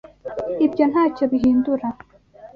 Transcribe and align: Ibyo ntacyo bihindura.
Ibyo 0.65 0.83
ntacyo 0.91 1.23
bihindura. 1.31 1.87